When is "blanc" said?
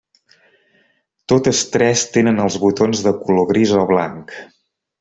3.95-4.35